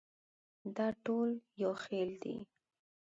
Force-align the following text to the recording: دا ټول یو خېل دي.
دا 0.75 0.87
ټول 1.05 1.29
یو 1.61 1.71
خېل 1.83 2.11
دي. 2.23 2.35